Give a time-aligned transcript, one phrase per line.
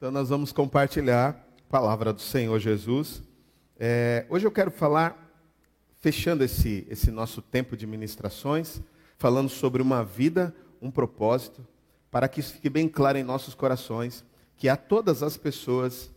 [0.00, 3.22] Então nós vamos compartilhar a palavra do Senhor Jesus.
[3.78, 5.30] É, hoje eu quero falar,
[6.00, 8.80] fechando esse, esse nosso tempo de ministrações,
[9.18, 11.66] falando sobre uma vida, um propósito,
[12.10, 14.24] para que isso fique bem claro em nossos corações,
[14.56, 16.10] que a todas as pessoas,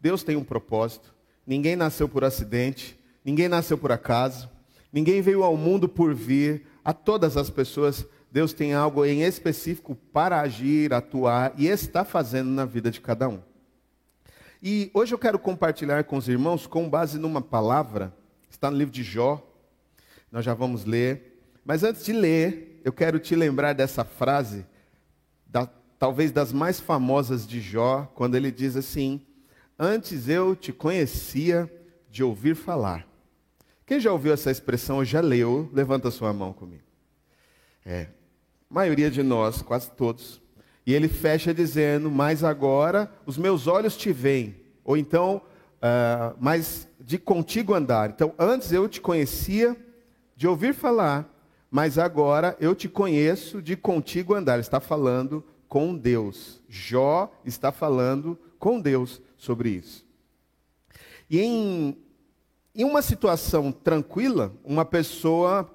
[0.00, 1.12] Deus tem um propósito.
[1.44, 4.48] Ninguém nasceu por acidente, ninguém nasceu por acaso,
[4.92, 6.68] ninguém veio ao mundo por vir.
[6.84, 12.50] A todas as pessoas, Deus tem algo em específico para agir, atuar e está fazendo
[12.50, 13.40] na vida de cada um.
[14.60, 18.12] E hoje eu quero compartilhar com os irmãos com base numa palavra,
[18.50, 19.40] está no livro de Jó.
[20.32, 21.44] Nós já vamos ler.
[21.64, 24.66] Mas antes de ler, eu quero te lembrar dessa frase,
[25.46, 29.24] da, talvez das mais famosas de Jó, quando ele diz assim:
[29.78, 31.72] Antes eu te conhecia
[32.10, 33.06] de ouvir falar.
[33.86, 36.82] Quem já ouviu essa expressão ou já leu, levanta sua mão comigo.
[37.86, 38.08] É,
[38.74, 40.42] maioria de nós, quase todos.
[40.84, 44.56] E ele fecha dizendo: Mas agora os meus olhos te veem.
[44.84, 45.40] Ou então,
[45.76, 48.10] uh, mas de contigo andar.
[48.10, 49.76] Então, antes eu te conhecia
[50.36, 51.32] de ouvir falar,
[51.70, 54.54] mas agora eu te conheço de contigo andar.
[54.54, 56.60] Ele está falando com Deus.
[56.68, 60.04] Jó está falando com Deus sobre isso.
[61.30, 61.96] E em,
[62.74, 65.70] em uma situação tranquila, uma pessoa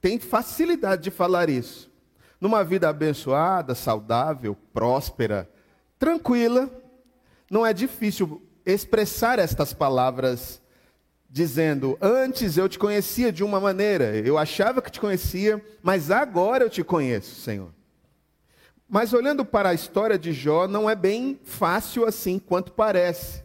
[0.00, 1.88] tem facilidade de falar isso
[2.40, 5.48] numa vida abençoada, saudável, próspera,
[5.98, 6.70] tranquila,
[7.50, 10.60] não é difícil expressar estas palavras
[11.28, 16.64] dizendo: Antes eu te conhecia de uma maneira, eu achava que te conhecia, mas agora
[16.64, 17.72] eu te conheço, Senhor.
[18.88, 23.42] Mas olhando para a história de Jó, não é bem fácil assim quanto parece.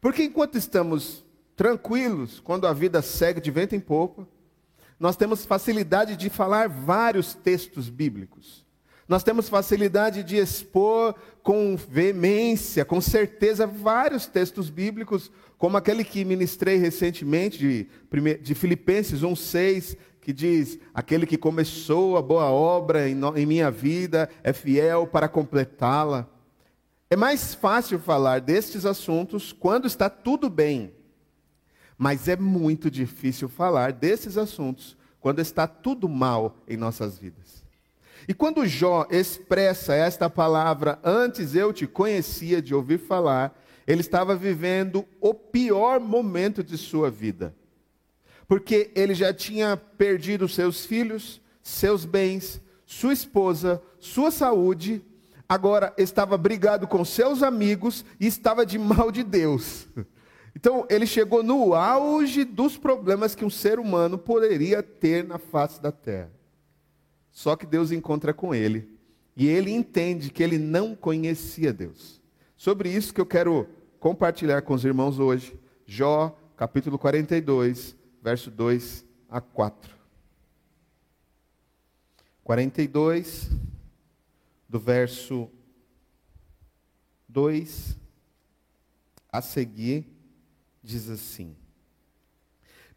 [0.00, 1.22] Porque enquanto estamos
[1.54, 4.26] tranquilos, quando a vida segue de vento em popa,
[5.00, 8.66] nós temos facilidade de falar vários textos bíblicos.
[9.08, 16.22] Nós temos facilidade de expor com veemência, com certeza, vários textos bíblicos, como aquele que
[16.24, 23.70] ministrei recentemente, de, Filipenses 1,6, que diz: Aquele que começou a boa obra em minha
[23.70, 26.28] vida é fiel para completá-la.
[27.08, 30.92] É mais fácil falar destes assuntos quando está tudo bem,
[32.00, 37.62] mas é muito difícil falar desses assuntos quando está tudo mal em nossas vidas.
[38.26, 43.54] E quando Jó expressa esta palavra, antes eu te conhecia de ouvir falar,
[43.86, 47.54] ele estava vivendo o pior momento de sua vida.
[48.48, 55.04] Porque ele já tinha perdido seus filhos, seus bens, sua esposa, sua saúde,
[55.46, 59.86] agora estava brigado com seus amigos e estava de mal de Deus.
[60.54, 65.80] Então, ele chegou no auge dos problemas que um ser humano poderia ter na face
[65.80, 66.30] da terra.
[67.30, 68.98] Só que Deus encontra com ele.
[69.36, 72.20] E ele entende que ele não conhecia Deus.
[72.56, 73.68] Sobre isso que eu quero
[73.98, 75.58] compartilhar com os irmãos hoje.
[75.86, 79.94] Jó, capítulo 42, verso 2 a 4.
[82.44, 83.50] 42,
[84.68, 85.48] do verso
[87.28, 87.96] 2
[89.32, 90.06] a seguir
[90.82, 91.56] diz assim: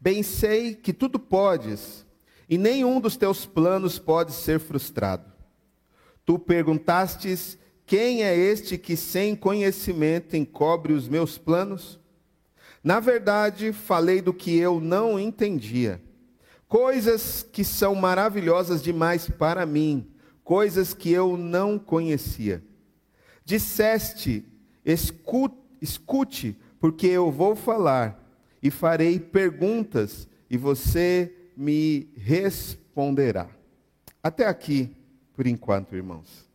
[0.00, 2.06] Bem sei que tudo podes,
[2.48, 5.32] e nenhum dos teus planos pode ser frustrado.
[6.24, 12.00] Tu perguntastes: Quem é este que sem conhecimento encobre os meus planos?
[12.82, 16.02] Na verdade, falei do que eu não entendia,
[16.68, 20.10] coisas que são maravilhosas demais para mim,
[20.42, 22.62] coisas que eu não conhecia.
[23.44, 24.44] Disseste:
[24.84, 28.22] escute, escute porque eu vou falar
[28.62, 33.48] e farei perguntas e você me responderá.
[34.22, 34.94] Até aqui,
[35.32, 36.46] por enquanto, irmãos.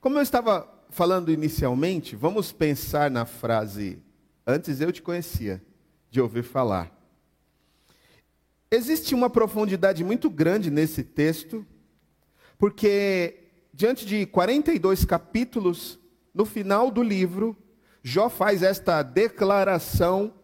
[0.00, 4.02] Como eu estava falando inicialmente, vamos pensar na frase:
[4.44, 5.62] Antes eu te conhecia,
[6.10, 6.90] de ouvir falar.
[8.68, 11.64] Existe uma profundidade muito grande nesse texto,
[12.58, 16.00] porque diante de 42 capítulos,
[16.34, 17.56] no final do livro,
[18.02, 20.34] Jó faz esta declaração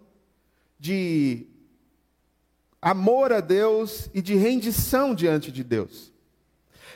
[0.79, 1.47] de
[2.81, 6.13] amor a Deus e de rendição diante de Deus.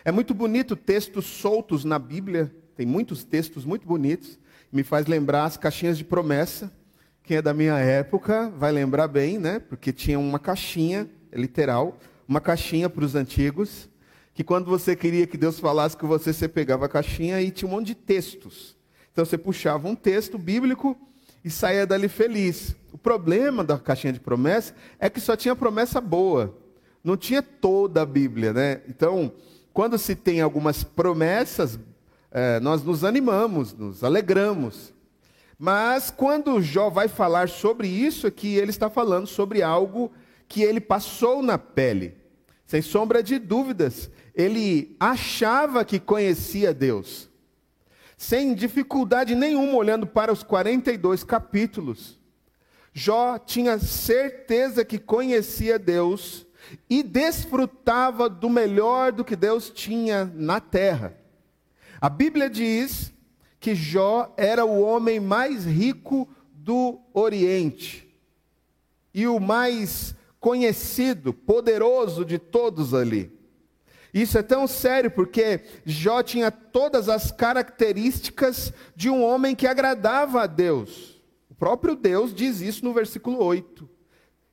[0.04, 4.38] É muito bonito textos soltos na Bíblia, tem muitos textos muito bonitos,
[4.70, 6.72] me faz lembrar as caixinhas de promessa.
[7.24, 9.58] Quem é da minha época vai lembrar bem, né?
[9.58, 13.88] Porque tinha uma caixinha, é literal, uma caixinha para os antigos,
[14.34, 17.68] que quando você queria que Deus falasse com você, você pegava a caixinha e tinha
[17.68, 18.76] um monte de textos.
[19.12, 20.96] Então você puxava um texto bíblico
[21.44, 22.74] e saía dali feliz.
[22.92, 26.56] O problema da caixinha de promessa é que só tinha promessa boa,
[27.02, 28.80] não tinha toda a Bíblia, né?
[28.88, 29.32] Então,
[29.72, 31.78] quando se tem algumas promessas
[32.32, 34.92] é, nós nos animamos, nos alegramos.
[35.58, 40.10] Mas quando Jó vai falar sobre isso aqui, ele está falando sobre algo
[40.48, 42.16] que ele passou na pele.
[42.66, 47.28] Sem sombra de dúvidas, ele achava que conhecia Deus.
[48.22, 52.20] Sem dificuldade nenhuma, olhando para os 42 capítulos.
[52.92, 56.46] Jó tinha certeza que conhecia Deus
[56.88, 61.16] e desfrutava do melhor do que Deus tinha na terra.
[62.00, 63.12] A Bíblia diz
[63.58, 68.08] que Jó era o homem mais rico do Oriente
[69.12, 73.36] e o mais conhecido, poderoso de todos ali.
[74.12, 80.42] Isso é tão sério porque Jó tinha todas as características de um homem que agradava
[80.42, 81.22] a Deus.
[81.48, 83.88] O próprio Deus diz isso no versículo 8.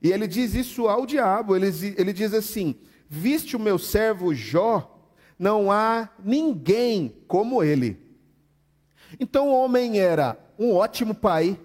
[0.01, 1.57] E ele diz isso ao diabo.
[1.57, 1.67] Ele,
[1.97, 2.75] ele diz assim:
[3.09, 4.97] Viste o meu servo Jó,
[5.37, 7.99] não há ninguém como ele.
[9.19, 11.59] Então o homem era um ótimo pai,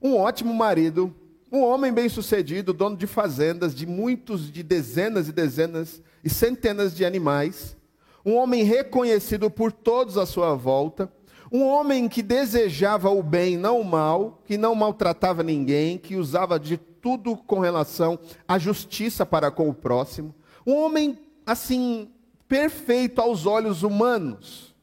[0.00, 1.14] um ótimo marido,
[1.52, 7.04] um homem bem-sucedido, dono de fazendas, de muitos, de dezenas e dezenas e centenas de
[7.04, 7.76] animais,
[8.24, 11.10] um homem reconhecido por todos à sua volta,
[11.52, 16.60] um homem que desejava o bem, não o mal, que não maltratava ninguém, que usava
[16.60, 20.34] de tudo com relação à justiça para com o próximo,
[20.66, 22.10] um homem assim
[22.46, 24.74] perfeito aos olhos humanos.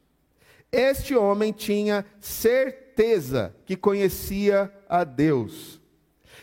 [0.70, 5.80] Este homem tinha certeza que conhecia a Deus.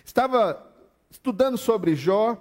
[0.03, 0.65] Estava
[1.09, 2.37] estudando sobre Jó,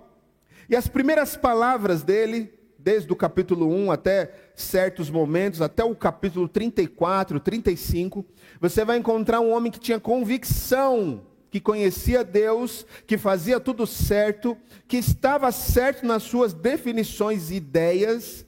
[0.69, 6.49] e as primeiras palavras dele, desde o capítulo 1 até certos momentos, até o capítulo
[6.49, 8.25] 34, 35,
[8.61, 11.23] você vai encontrar um homem que tinha convicção
[11.55, 14.59] que conhecia Deus, que fazia tudo certo,
[14.89, 18.45] que estava certo nas suas definições e ideias,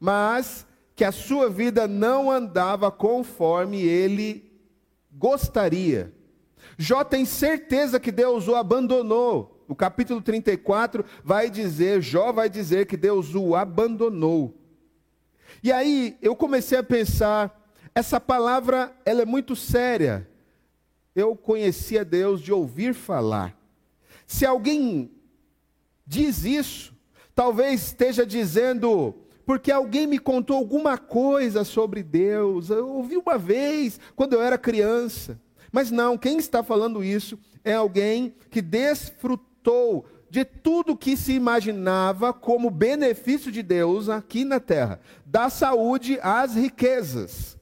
[0.00, 0.66] mas
[0.96, 4.50] que a sua vida não andava conforme ele
[5.12, 6.12] gostaria.
[6.76, 9.53] Jó tem certeza que Deus o abandonou.
[9.68, 14.54] O capítulo 34 vai dizer, Jó vai dizer que Deus o abandonou.
[15.62, 17.62] E aí eu comecei a pensar,
[17.94, 20.28] essa palavra ela é muito séria.
[21.14, 23.56] Eu conhecia Deus de ouvir falar.
[24.26, 25.10] Se alguém
[26.06, 26.94] diz isso,
[27.34, 29.14] talvez esteja dizendo,
[29.46, 32.68] porque alguém me contou alguma coisa sobre Deus.
[32.68, 35.40] Eu ouvi uma vez, quando eu era criança.
[35.72, 39.53] Mas não, quem está falando isso é alguém que desfrutou
[40.30, 46.54] de tudo que se imaginava como benefício de Deus aqui na terra, da saúde às
[46.54, 47.56] riquezas,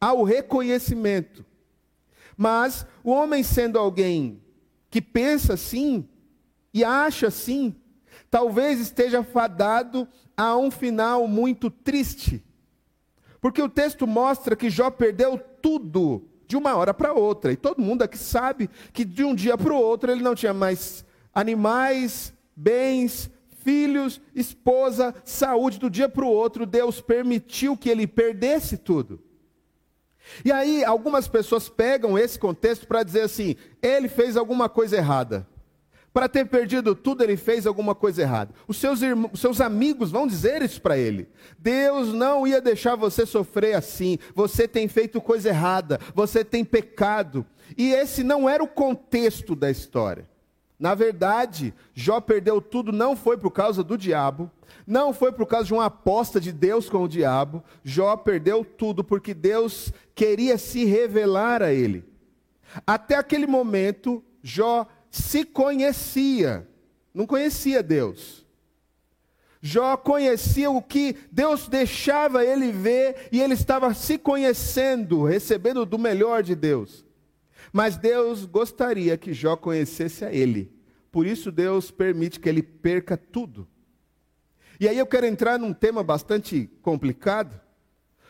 [0.00, 1.44] ao reconhecimento.
[2.36, 4.40] Mas o homem sendo alguém
[4.88, 6.08] que pensa assim
[6.72, 7.74] e acha assim,
[8.30, 12.40] talvez esteja fadado a um final muito triste.
[13.40, 17.52] Porque o texto mostra que Jó perdeu tudo de uma hora para outra.
[17.52, 20.54] E todo mundo aqui sabe que de um dia para o outro ele não tinha
[20.54, 21.04] mais
[21.38, 23.30] animais, bens,
[23.62, 25.78] filhos, esposa, saúde.
[25.78, 29.22] Do dia para o outro, Deus permitiu que ele perdesse tudo.
[30.44, 35.46] E aí, algumas pessoas pegam esse contexto para dizer assim: ele fez alguma coisa errada.
[36.12, 38.52] Para ter perdido tudo, ele fez alguma coisa errada.
[38.66, 41.28] Os seus, irmãos, os seus amigos vão dizer isso para ele.
[41.56, 44.18] Deus não ia deixar você sofrer assim.
[44.34, 46.00] Você tem feito coisa errada.
[46.14, 47.46] Você tem pecado.
[47.76, 50.28] E esse não era o contexto da história.
[50.78, 54.50] Na verdade, Jó perdeu tudo não foi por causa do diabo,
[54.86, 57.64] não foi por causa de uma aposta de Deus com o diabo.
[57.82, 62.04] Jó perdeu tudo porque Deus queria se revelar a ele.
[62.86, 66.68] Até aquele momento, Jó se conhecia,
[67.12, 68.46] não conhecia Deus.
[69.60, 75.98] Jó conhecia o que Deus deixava ele ver e ele estava se conhecendo, recebendo do
[75.98, 77.04] melhor de Deus.
[77.78, 80.68] Mas Deus gostaria que Jó conhecesse a ele.
[81.12, 83.68] Por isso Deus permite que ele perca tudo.
[84.80, 87.60] E aí eu quero entrar num tema bastante complicado,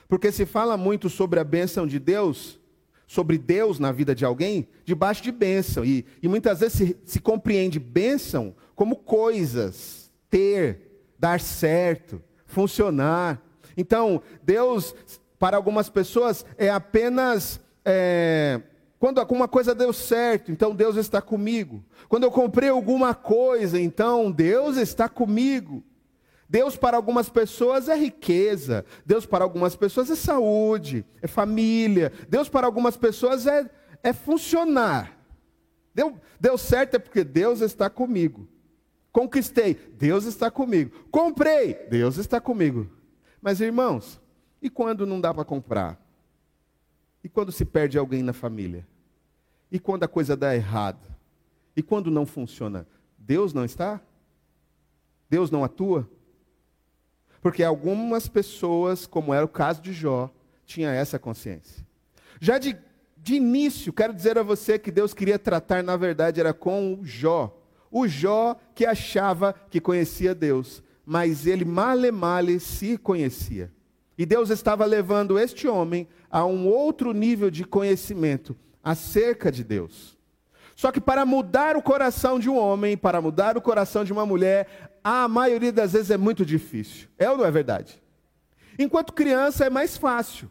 [0.07, 2.61] porque se fala muito sobre a bênção de Deus,
[3.07, 5.83] sobre Deus na vida de alguém debaixo de bênção.
[5.83, 13.43] E, e muitas vezes se, se compreende bênção como coisas, ter, dar certo, funcionar.
[13.79, 14.95] Então, Deus,
[15.39, 17.59] para algumas pessoas, é apenas.
[17.83, 18.61] É,
[18.99, 21.85] quando alguma coisa deu certo, então Deus está comigo.
[22.09, 25.85] Quando eu comprei alguma coisa, então Deus está comigo.
[26.49, 32.49] Deus para algumas pessoas é riqueza, Deus para algumas pessoas é saúde, é família, Deus
[32.49, 33.71] para algumas pessoas é,
[34.03, 35.19] é funcionar.
[35.95, 38.49] Deu, deu certo é porque Deus está comigo.
[39.13, 41.07] Conquistei, Deus está comigo.
[41.11, 42.89] Comprei, Deus está comigo.
[43.43, 44.21] Mas irmãos,
[44.61, 46.01] E quando não dá para comprar?
[47.23, 48.87] E quando se perde alguém na família?
[49.71, 51.07] E quando a coisa dá errado?
[51.77, 52.87] E quando não funciona?
[53.17, 54.01] Deus não está?
[55.29, 56.09] Deus não atua?
[57.41, 60.31] Porque algumas pessoas, como era o caso de Jó,
[60.65, 61.87] tinha essa consciência.
[62.41, 62.77] Já de,
[63.17, 67.05] de início, quero dizer a você que Deus queria tratar, na verdade, era com o
[67.05, 67.57] Jó.
[67.91, 73.73] O Jó que achava que conhecia Deus, mas ele male male se conhecia.
[74.17, 80.17] E Deus estava levando este homem a um outro nível de conhecimento acerca de Deus.
[80.75, 84.25] Só que para mudar o coração de um homem, para mudar o coração de uma
[84.25, 87.09] mulher, a maioria das vezes é muito difícil.
[87.19, 88.01] É ou não é verdade?
[88.79, 90.49] Enquanto criança é mais fácil.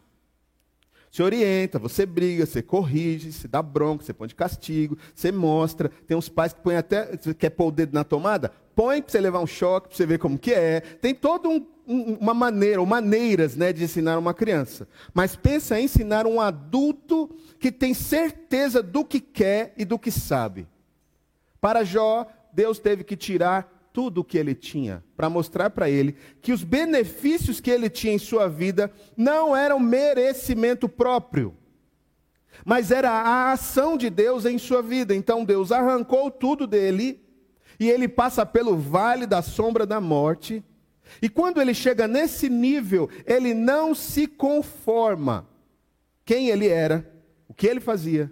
[1.10, 5.88] Você orienta, você briga, você corrige, você dá bronca, você põe de castigo, você mostra.
[6.06, 7.16] Tem uns pais que põem até.
[7.38, 8.52] Quer pôr o dedo na tomada?
[8.78, 10.78] Põe para você levar um choque, para você ver como que é.
[10.78, 14.86] Tem toda um, um, uma maneira, ou maneiras né, de ensinar uma criança.
[15.12, 20.12] Mas pensa em ensinar um adulto que tem certeza do que quer e do que
[20.12, 20.68] sabe.
[21.60, 26.14] Para Jó, Deus teve que tirar tudo o que ele tinha, para mostrar para ele
[26.40, 31.52] que os benefícios que ele tinha em sua vida não eram merecimento próprio,
[32.64, 35.16] mas era a ação de Deus em sua vida.
[35.16, 37.26] Então Deus arrancou tudo dele
[37.78, 40.64] e ele passa pelo vale da sombra da morte.
[41.22, 45.48] E quando ele chega nesse nível, ele não se conforma
[46.24, 47.10] quem ele era,
[47.48, 48.30] o que ele fazia,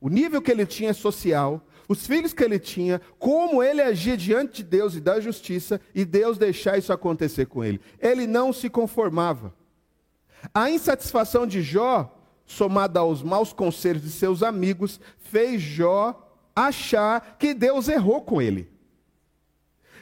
[0.00, 4.56] o nível que ele tinha social, os filhos que ele tinha, como ele agia diante
[4.56, 7.80] de Deus e da justiça, e Deus deixar isso acontecer com ele.
[8.00, 9.54] Ele não se conformava.
[10.52, 12.12] A insatisfação de Jó,
[12.44, 16.22] somada aos maus conselhos de seus amigos, fez Jó
[16.54, 18.75] achar que Deus errou com ele.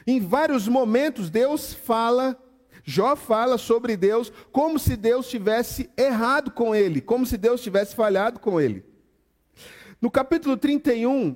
[0.07, 2.37] Em vários momentos, Deus fala,
[2.83, 7.95] Jó fala sobre Deus como se Deus tivesse errado com ele, como se Deus tivesse
[7.95, 8.85] falhado com ele.
[9.99, 11.35] No capítulo 31,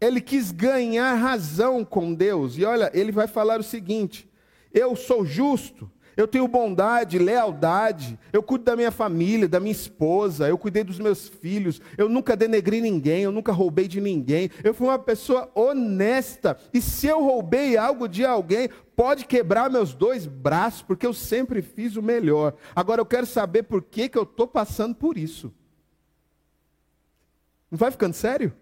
[0.00, 2.58] ele quis ganhar razão com Deus.
[2.58, 4.30] E olha, ele vai falar o seguinte:
[4.72, 10.48] eu sou justo, eu tenho bondade, lealdade, eu cuido da minha família, da minha esposa,
[10.48, 14.74] eu cuidei dos meus filhos, eu nunca denegri ninguém, eu nunca roubei de ninguém, eu
[14.74, 20.26] fui uma pessoa honesta, e se eu roubei algo de alguém, pode quebrar meus dois
[20.26, 22.54] braços, porque eu sempre fiz o melhor.
[22.76, 25.52] Agora eu quero saber por que, que eu estou passando por isso.
[27.70, 28.52] Não vai ficando sério?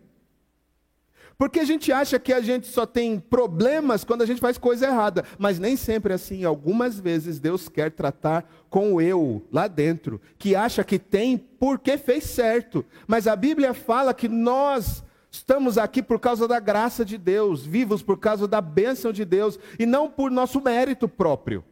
[1.39, 4.89] Porque a gente acha que a gente só tem problemas quando a gente faz coisa
[4.89, 6.45] errada, mas nem sempre é assim.
[6.45, 11.97] Algumas vezes Deus quer tratar com o eu lá dentro, que acha que tem porque
[11.97, 12.85] fez certo.
[13.07, 18.03] Mas a Bíblia fala que nós estamos aqui por causa da graça de Deus, vivos
[18.03, 21.65] por causa da bênção de Deus e não por nosso mérito próprio.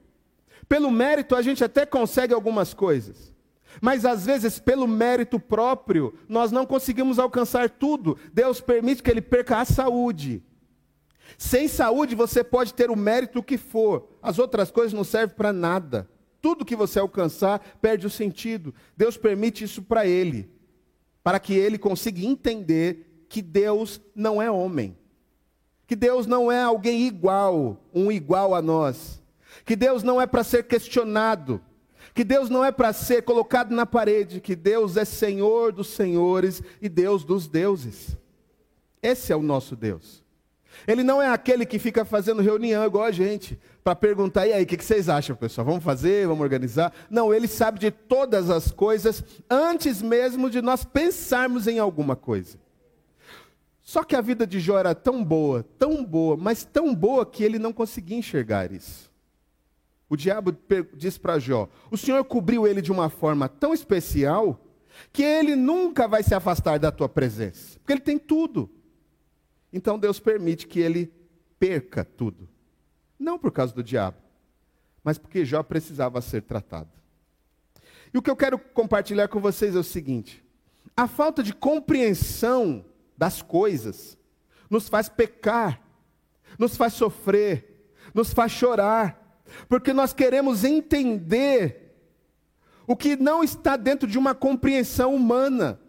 [0.69, 3.36] Pelo mérito a gente até consegue algumas coisas.
[3.80, 8.16] Mas às vezes, pelo mérito próprio, nós não conseguimos alcançar tudo.
[8.33, 10.42] Deus permite que ele perca a saúde.
[11.38, 15.52] Sem saúde, você pode ter o mérito que for, as outras coisas não servem para
[15.52, 16.09] nada.
[16.40, 18.75] Tudo que você alcançar perde o sentido.
[18.97, 20.50] Deus permite isso para ele,
[21.23, 24.97] para que ele consiga entender que Deus não é homem,
[25.87, 29.21] que Deus não é alguém igual, um igual a nós,
[29.64, 31.61] que Deus não é para ser questionado
[32.17, 36.63] que Deus não é para ser colocado na parede, que Deus é Senhor dos senhores
[36.81, 38.17] e Deus dos deuses.
[39.03, 40.25] Esse é o nosso Deus.
[40.89, 44.63] Ele não é aquele que fica fazendo reunião igual a gente, para perguntar, e aí,
[44.63, 45.67] o que, vocês acham, pessoal?
[45.67, 46.91] Vamos fazer, vamos organizar?
[47.11, 52.57] Não, ele sabe de todas as coisas antes mesmo de nós pensarmos em alguma coisa.
[53.83, 57.45] Só que a vida de Jó era tão boa, tão boa, mas tão boa que
[57.45, 59.06] ele não conseguia enxergar isso.
[60.09, 60.57] O diabo
[60.95, 64.61] diz para Jó: O Senhor cobriu ele de uma forma tão especial
[65.13, 68.71] que ele nunca vai se afastar da tua presença, porque ele tem tudo.
[69.73, 71.13] Então Deus permite que ele
[71.59, 72.49] perca tudo.
[73.19, 74.19] Não por causa do diabo,
[75.03, 76.91] mas porque Jó precisava ser tratado.
[78.15, 80.45] E o que eu quero compartilhar com vocês é o seguinte:
[80.97, 82.85] a falta de compreensão
[83.19, 84.17] das coisas
[84.71, 85.83] nos faz pecar,
[86.59, 89.25] nos faz sofrer, nos faz chorar
[89.69, 91.95] porque nós queremos entender
[92.87, 95.81] o que não está dentro de uma compreensão humana.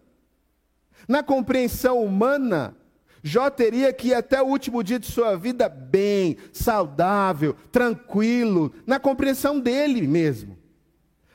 [1.07, 2.75] Na compreensão humana,
[3.21, 8.99] Jó teria que ir até o último dia de sua vida bem, saudável, tranquilo, na
[8.99, 10.57] compreensão dele mesmo.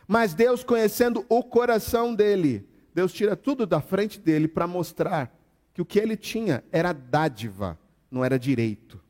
[0.06, 5.34] Mas Deus, conhecendo o coração dele, Deus tira tudo da frente dele para mostrar
[5.72, 7.78] que o que ele tinha era dádiva,
[8.10, 9.00] não era direito.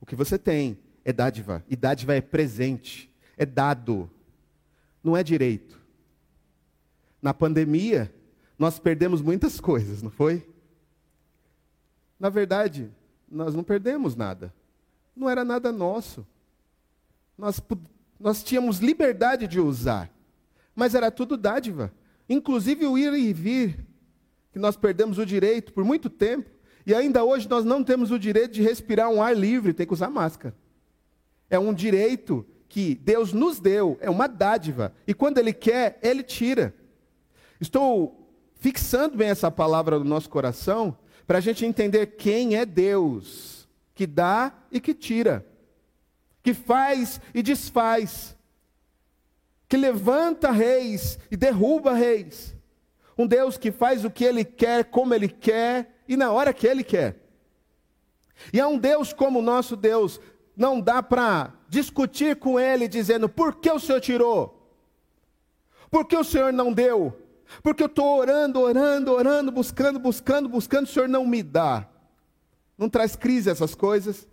[0.00, 1.64] O que você tem é dádiva.
[1.68, 4.10] E dádiva é presente, é dado.
[5.02, 5.80] não é direito.
[7.20, 8.12] Na pandemia,
[8.58, 10.46] nós perdemos muitas coisas, não foi?
[12.18, 12.90] Na verdade,
[13.28, 14.54] nós não perdemos nada.
[15.14, 16.26] Não era nada nosso.
[17.36, 17.60] Nós,
[18.18, 20.10] nós tínhamos liberdade de usar,
[20.74, 21.92] mas era tudo dádiva.
[22.28, 23.84] Inclusive o ir e vir,
[24.52, 26.48] que nós perdemos o direito por muito tempo,
[26.86, 29.92] e ainda hoje nós não temos o direito de respirar um ar livre, tem que
[29.92, 30.54] usar máscara.
[31.52, 36.22] É um direito que Deus nos deu, é uma dádiva, e quando Ele quer, Ele
[36.22, 36.74] tira.
[37.60, 43.68] Estou fixando bem essa palavra no nosso coração, para a gente entender quem é Deus,
[43.94, 45.46] que dá e que tira,
[46.42, 48.34] que faz e desfaz,
[49.68, 52.56] que levanta reis e derruba reis.
[53.18, 56.66] Um Deus que faz o que Ele quer, como Ele quer e na hora que
[56.66, 57.22] Ele quer.
[58.52, 60.18] E é um Deus como o nosso Deus,
[60.56, 64.62] não dá para discutir com Ele dizendo: por que o Senhor tirou?
[65.90, 67.16] Por que o Senhor não deu?
[67.62, 71.86] Porque eu estou orando, orando, orando, buscando, buscando, buscando, o Senhor não me dá.
[72.78, 74.26] Não traz crise essas coisas?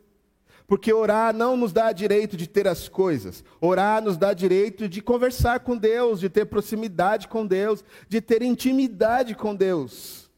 [0.66, 3.44] Porque orar não nos dá direito de ter as coisas.
[3.60, 8.42] Orar nos dá direito de conversar com Deus, de ter proximidade com Deus, de ter
[8.42, 10.30] intimidade com Deus.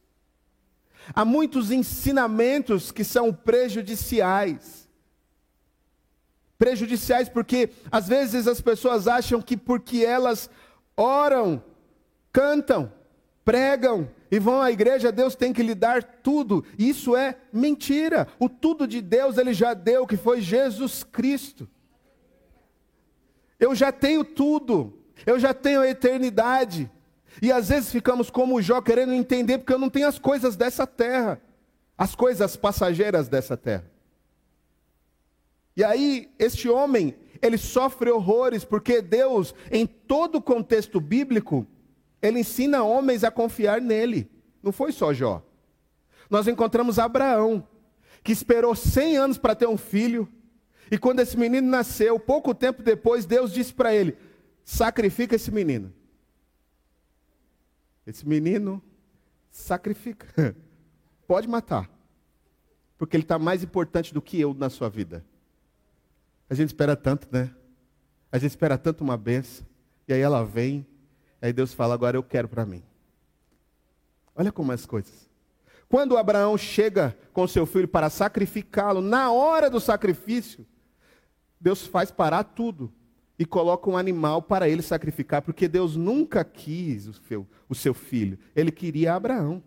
[1.13, 4.89] Há muitos ensinamentos que são prejudiciais.
[6.61, 10.47] Prejudiciais porque às vezes as pessoas acham que porque elas
[10.95, 11.63] oram,
[12.31, 12.93] cantam,
[13.43, 16.63] pregam, e vão à igreja, Deus tem que lhe dar tudo.
[16.77, 18.27] Isso é mentira.
[18.37, 21.67] O tudo de Deus ele já deu, que foi Jesus Cristo.
[23.59, 25.01] Eu já tenho tudo.
[25.25, 26.87] Eu já tenho a eternidade.
[27.41, 30.85] E às vezes ficamos como Jó querendo entender porque eu não tenho as coisas dessa
[30.85, 31.41] terra,
[31.97, 33.90] as coisas passageiras dessa terra.
[35.75, 41.65] E aí este homem, ele sofre horrores porque Deus, em todo o contexto bíblico,
[42.21, 44.29] ele ensina homens a confiar nele.
[44.61, 45.43] Não foi só Jó.
[46.29, 47.67] Nós encontramos Abraão,
[48.23, 50.27] que esperou 100 anos para ter um filho.
[50.89, 54.15] E quando esse menino nasceu, pouco tempo depois, Deus disse para ele:
[54.63, 55.91] sacrifica esse menino.
[58.05, 58.81] Esse menino
[59.49, 60.55] sacrifica.
[61.27, 61.89] Pode matar.
[62.97, 65.25] Porque ele está mais importante do que eu na sua vida.
[66.51, 67.49] A gente espera tanto, né?
[68.31, 69.65] A gente espera tanto uma benção.
[70.07, 70.85] E aí ela vem
[71.41, 72.83] Aí Deus fala: agora eu quero para mim.
[74.35, 75.29] Olha como é as coisas.
[75.89, 80.65] Quando Abraão chega com seu filho para sacrificá-lo, na hora do sacrifício,
[81.59, 82.93] Deus faz parar tudo
[83.37, 87.93] e coloca um animal para ele sacrificar, porque Deus nunca quis o seu, o seu
[87.93, 89.61] filho, ele queria Abraão.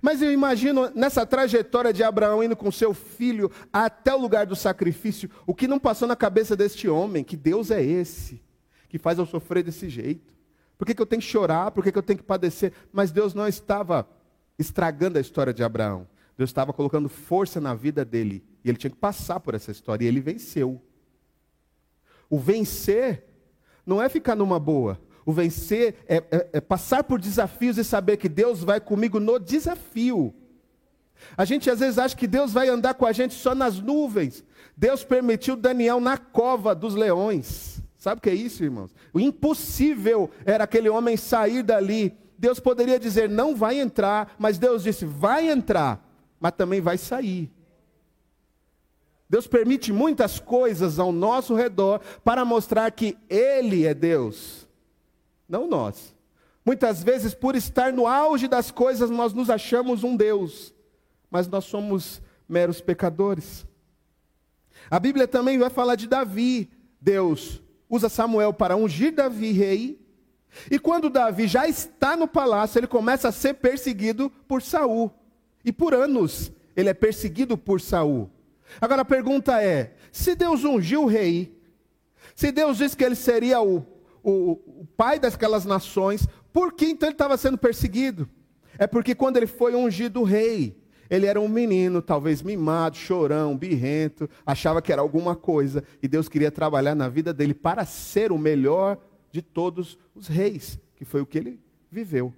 [0.00, 4.56] Mas eu imagino nessa trajetória de Abraão indo com seu filho até o lugar do
[4.56, 8.40] sacrifício, o que não passou na cabeça deste homem, que Deus é esse,
[8.88, 10.34] que faz eu sofrer desse jeito.
[10.78, 11.70] Por que, que eu tenho que chorar?
[11.72, 12.72] Por que, que eu tenho que padecer?
[12.92, 14.08] Mas Deus não estava
[14.58, 16.08] estragando a história de Abraão.
[16.38, 18.42] Deus estava colocando força na vida dele.
[18.64, 20.04] E ele tinha que passar por essa história.
[20.04, 20.80] E ele venceu.
[22.30, 23.26] O vencer
[23.84, 24.98] não é ficar numa boa.
[25.30, 29.38] O vencer é, é, é, passar por desafios e saber que Deus vai comigo no
[29.38, 30.34] desafio.
[31.36, 34.42] A gente às vezes acha que Deus vai andar com a gente só nas nuvens.
[34.76, 37.80] Deus permitiu Daniel na cova dos leões.
[37.96, 38.92] Sabe o que é isso, irmãos?
[39.14, 42.12] O impossível era aquele homem sair dali.
[42.36, 46.04] Deus poderia dizer, não vai entrar, mas Deus disse, vai entrar,
[46.40, 47.52] mas também vai sair.
[49.28, 54.59] Deus permite muitas coisas ao nosso redor para mostrar que Ele é Deus,
[55.50, 56.14] não nós.
[56.64, 60.72] Muitas vezes, por estar no auge das coisas, nós nos achamos um Deus,
[61.30, 63.66] mas nós somos meros pecadores.
[64.90, 66.70] A Bíblia também vai falar de Davi.
[67.00, 70.00] Deus usa Samuel para ungir Davi rei.
[70.70, 75.10] E quando Davi já está no palácio, ele começa a ser perseguido por Saul.
[75.64, 78.30] E por anos ele é perseguido por Saul.
[78.80, 81.56] Agora a pergunta é: se Deus ungiu o rei,
[82.34, 83.84] se Deus disse que ele seria o,
[84.22, 88.28] o, o pai daquelas nações, por que então ele estava sendo perseguido?
[88.78, 90.76] É porque quando ele foi ungido rei,
[91.08, 96.28] ele era um menino, talvez mimado, chorão, birrento, achava que era alguma coisa, e Deus
[96.28, 98.96] queria trabalhar na vida dele para ser o melhor
[99.32, 102.32] de todos os reis, que foi o que ele viveu.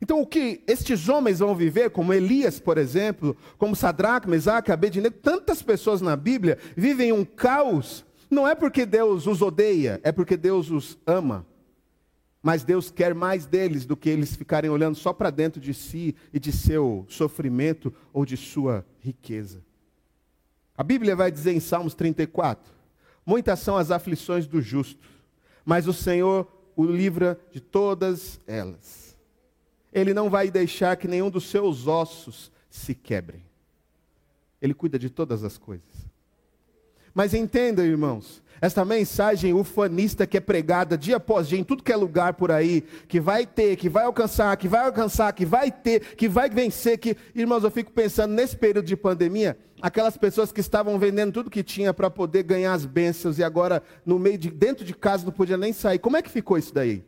[0.00, 5.14] Então, o que estes homens vão viver, como Elias, por exemplo, como Sadraque, Mesaque, Abednego,
[5.16, 8.04] tantas pessoas na Bíblia vivem um caos,
[8.34, 11.46] não é porque Deus os odeia, é porque Deus os ama.
[12.42, 16.14] Mas Deus quer mais deles do que eles ficarem olhando só para dentro de si
[16.32, 19.64] e de seu sofrimento ou de sua riqueza.
[20.76, 22.70] A Bíblia vai dizer em Salmos 34:
[23.24, 25.08] Muitas são as aflições do justo,
[25.64, 29.16] mas o Senhor o livra de todas elas.
[29.92, 33.44] Ele não vai deixar que nenhum dos seus ossos se quebrem.
[34.60, 35.93] Ele cuida de todas as coisas.
[37.14, 41.92] Mas entenda, irmãos, esta mensagem ufanista que é pregada dia após dia em tudo que
[41.92, 45.70] é lugar por aí, que vai ter, que vai alcançar, que vai alcançar, que vai
[45.70, 50.50] ter, que vai vencer, que, irmãos, eu fico pensando nesse período de pandemia, aquelas pessoas
[50.50, 54.38] que estavam vendendo tudo que tinha para poder ganhar as bênçãos e agora no meio
[54.38, 55.98] de dentro de casa não podia nem sair.
[55.98, 57.04] Como é que ficou isso daí?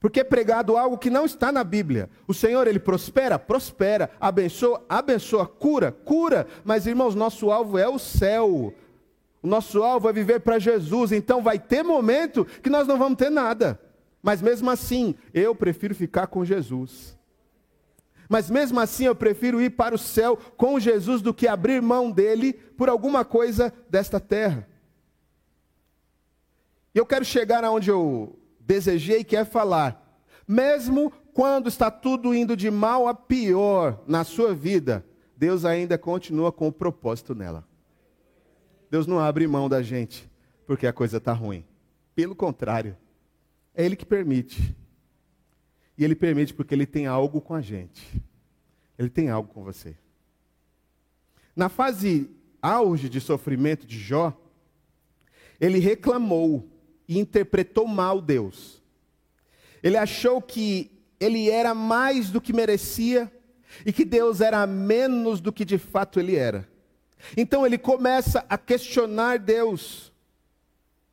[0.00, 2.08] Porque é pregado algo que não está na Bíblia.
[2.26, 3.38] O Senhor, ele prospera?
[3.38, 4.10] Prospera.
[4.18, 4.82] Abençoa?
[4.88, 5.46] Abençoa.
[5.46, 5.92] Cura?
[5.92, 6.46] Cura.
[6.64, 8.72] Mas, irmãos, nosso alvo é o céu.
[9.42, 13.18] O nosso alvo é viver para Jesus, então vai ter momento que nós não vamos
[13.18, 13.80] ter nada.
[14.22, 17.18] Mas mesmo assim, eu prefiro ficar com Jesus.
[18.28, 22.10] Mas mesmo assim, eu prefiro ir para o céu com Jesus do que abrir mão
[22.10, 24.68] dele por alguma coisa desta terra.
[26.94, 30.06] E eu quero chegar aonde eu desejei, que é falar.
[30.46, 35.04] Mesmo quando está tudo indo de mal a pior na sua vida,
[35.36, 37.69] Deus ainda continua com o propósito nela.
[38.90, 40.28] Deus não abre mão da gente
[40.66, 41.64] porque a coisa está ruim.
[42.14, 42.96] Pelo contrário,
[43.74, 44.76] é Ele que permite.
[45.96, 48.20] E Ele permite porque Ele tem algo com a gente.
[48.98, 49.96] Ele tem algo com você.
[51.54, 52.30] Na fase
[52.62, 54.36] auge de sofrimento de Jó,
[55.60, 56.68] ele reclamou
[57.08, 58.82] e interpretou mal Deus.
[59.82, 63.30] Ele achou que ele era mais do que merecia
[63.84, 66.68] e que Deus era menos do que de fato ele era.
[67.36, 70.12] Então ele começa a questionar Deus.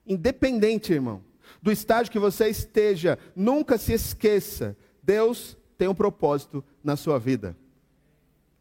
[0.06, 1.22] Independente, irmão,
[1.62, 7.56] do estágio que você esteja, nunca se esqueça: Deus tem um propósito na sua vida.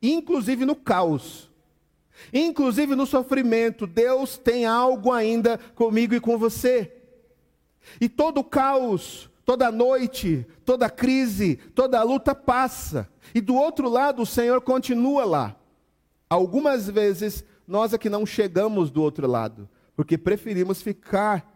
[0.03, 1.51] Inclusive no caos,
[2.33, 6.93] inclusive no sofrimento, Deus tem algo ainda comigo e com você.
[8.01, 13.09] E todo caos, toda noite, toda crise, toda luta passa.
[13.35, 15.57] E do outro lado, o Senhor continua lá.
[16.29, 21.53] Algumas vezes nós é que não chegamos do outro lado, porque preferimos ficar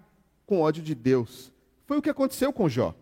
[0.46, 1.52] com ódio de Deus.
[1.86, 2.94] Foi o que aconteceu com Jó.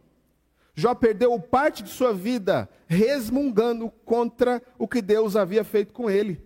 [0.74, 6.40] Jó perdeu parte de sua vida resmungando contra o que Deus havia feito com ele.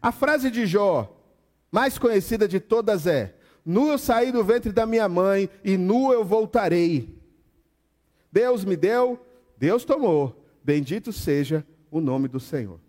[0.00, 1.14] A frase de Jó,
[1.70, 6.12] mais conhecida de todas, é: Nu eu saí do ventre da minha mãe e nu
[6.12, 7.18] eu voltarei.
[8.32, 9.20] Deus me deu,
[9.56, 10.44] Deus tomou.
[10.62, 12.80] Bendito seja o nome do Senhor.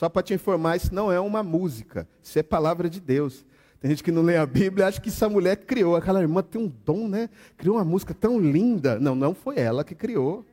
[0.00, 3.44] Só para te informar, isso não é uma música, isso é palavra de Deus.
[3.78, 5.94] Tem gente que não lê a Bíblia e acha que essa mulher criou.
[5.94, 7.28] Aquela irmã tem um dom, né?
[7.58, 8.98] Criou uma música tão linda.
[8.98, 10.46] Não, não foi ela que criou.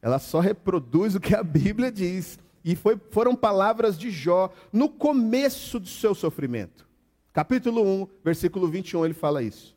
[0.00, 2.38] Ela só reproduz o que a Bíblia diz.
[2.64, 6.88] E foi, foram palavras de Jó no começo do seu sofrimento.
[7.30, 9.76] Capítulo 1, versículo 21, ele fala isso.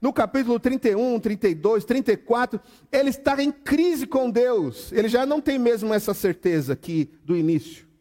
[0.00, 2.60] No capítulo 31, 32, 34,
[2.92, 4.92] ele está em crise com Deus.
[4.92, 7.92] Ele já não tem mesmo essa certeza aqui do início.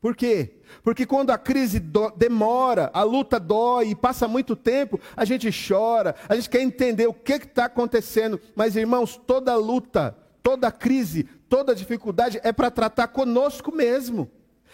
[0.00, 0.54] Por quê?
[0.82, 5.50] Porque quando a crise do, demora, a luta dói e passa muito tempo, a gente
[5.50, 8.40] chora, a gente quer entender o que está acontecendo.
[8.56, 14.30] Mas, irmãos, toda luta, toda crise, toda dificuldade é para tratar conosco mesmo,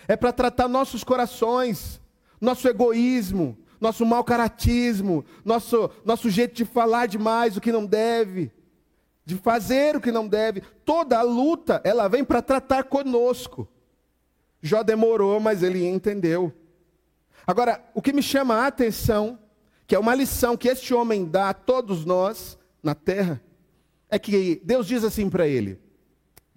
[0.07, 2.01] é para tratar nossos corações,
[2.41, 8.53] nosso egoísmo, nosso mau caratismo, nosso, nosso jeito de falar demais o que não deve,
[9.25, 10.61] de fazer o que não deve.
[10.85, 13.69] Toda luta, ela vem para tratar conosco.
[14.67, 16.53] Jó demorou, mas ele entendeu.
[17.47, 19.39] Agora, o que me chama a atenção,
[19.87, 23.41] que é uma lição que este homem dá a todos nós na terra,
[24.11, 25.79] é que Deus diz assim para ele: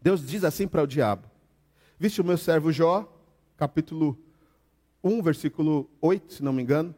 [0.02, 1.30] Deus diz assim para o diabo:
[2.00, 3.12] Viste o meu servo Jó,
[3.56, 4.18] capítulo
[5.04, 6.96] 1, versículo 8, se não me engano.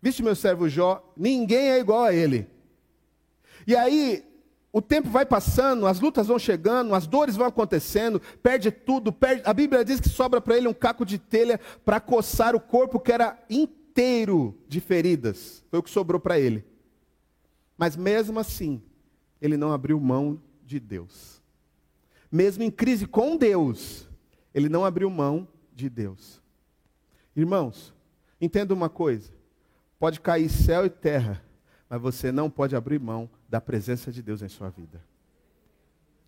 [0.00, 2.46] Viste o meu servo Jó, ninguém é igual a ele.
[3.66, 4.24] E aí,
[4.74, 9.40] o tempo vai passando, as lutas vão chegando, as dores vão acontecendo, perde tudo, perde...
[9.44, 12.98] a Bíblia diz que sobra para ele um caco de telha para coçar o corpo
[12.98, 15.64] que era inteiro de feridas.
[15.70, 16.64] Foi o que sobrou para ele.
[17.78, 18.82] Mas mesmo assim,
[19.40, 21.40] ele não abriu mão de Deus.
[22.28, 24.08] Mesmo em crise com Deus,
[24.52, 26.42] ele não abriu mão de Deus.
[27.36, 27.94] Irmãos,
[28.40, 29.32] entenda uma coisa:
[30.00, 31.44] pode cair céu e terra,
[31.88, 35.00] mas você não pode abrir mão da presença de Deus em sua vida.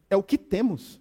[0.09, 1.01] É o que temos.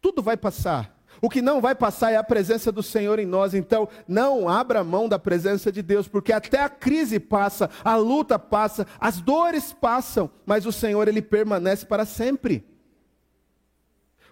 [0.00, 0.98] Tudo vai passar.
[1.20, 3.52] O que não vai passar é a presença do Senhor em nós.
[3.52, 8.38] Então, não abra mão da presença de Deus, porque até a crise passa, a luta
[8.38, 12.64] passa, as dores passam, mas o Senhor ele permanece para sempre.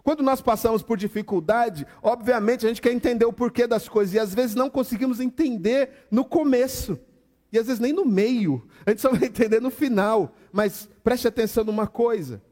[0.03, 4.19] Quando nós passamos por dificuldade, obviamente a gente quer entender o porquê das coisas e
[4.19, 6.99] às vezes não conseguimos entender no começo.
[7.55, 10.35] E às vezes nem no meio, a gente só vai entender no final.
[10.53, 12.43] Mas preste atenção numa coisa: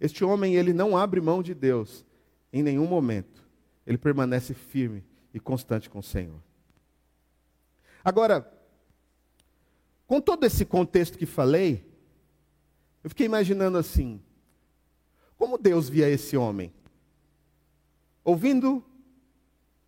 [0.00, 2.02] este homem, ele não abre mão de Deus
[2.50, 3.46] em nenhum momento,
[3.86, 6.42] ele permanece firme e constante com o Senhor.
[8.02, 8.50] Agora,
[10.06, 11.86] com todo esse contexto que falei,
[13.04, 14.18] eu fiquei imaginando assim:
[15.36, 16.72] como Deus via esse homem?
[18.24, 18.82] Ouvindo,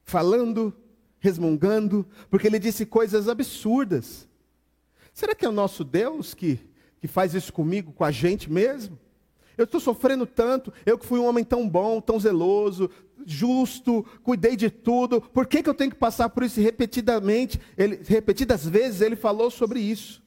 [0.03, 0.77] falando,
[1.19, 4.29] resmungando, porque ele disse coisas absurdas.
[5.21, 6.59] Será que é o nosso Deus que,
[6.99, 8.99] que faz isso comigo, com a gente mesmo?
[9.55, 12.89] Eu estou sofrendo tanto, eu que fui um homem tão bom, tão zeloso,
[13.27, 17.61] justo, cuidei de tudo, por que, que eu tenho que passar por isso repetidamente?
[17.77, 20.23] Ele, repetidas vezes ele falou sobre isso.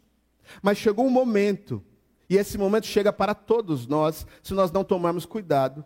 [0.62, 1.84] Mas chegou um momento,
[2.30, 5.84] e esse momento chega para todos nós, se nós não tomarmos cuidado.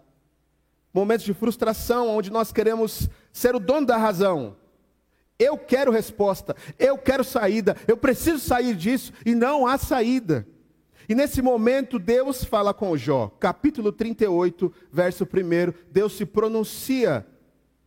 [0.94, 4.58] Momentos de frustração, onde nós queremos ser o dono da razão,
[5.40, 10.48] eu quero resposta, eu quero saída, eu preciso sair disso e não há saída.
[11.08, 17.26] E nesse momento Deus fala com Jó, capítulo 38, verso 1, Deus se pronuncia,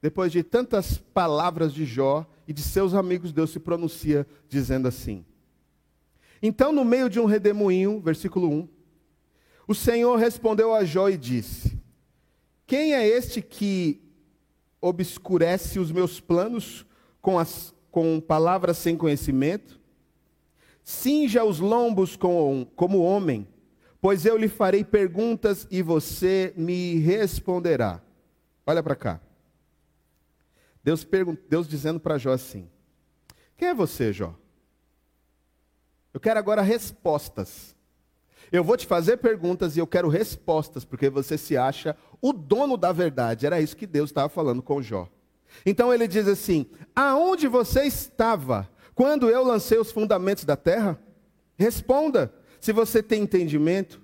[0.01, 5.25] depois de tantas palavras de Jó e de seus amigos, Deus se pronuncia dizendo assim.
[6.43, 8.69] Então, no meio de um redemoinho, versículo 1,
[9.69, 11.79] o Senhor respondeu a Jó e disse:
[12.67, 14.01] Quem é este que
[14.81, 16.87] obscurece os meus planos
[17.21, 19.79] com, as, com palavras sem conhecimento?
[20.83, 23.47] Cinja os lombos com, como homem,
[24.01, 28.01] pois eu lhe farei perguntas e você me responderá.
[28.67, 29.21] Olha para cá.
[30.83, 31.07] Deus,
[31.49, 32.69] Deus dizendo para Jó assim:
[33.57, 34.35] Quem é você, Jó?
[36.13, 37.77] Eu quero agora respostas.
[38.51, 42.77] Eu vou te fazer perguntas e eu quero respostas, porque você se acha o dono
[42.77, 43.47] da verdade.
[43.47, 45.09] Era isso que Deus estava falando com Jó.
[45.65, 51.01] Então ele diz assim: Aonde você estava quando eu lancei os fundamentos da terra?
[51.57, 54.01] Responda, se você tem entendimento.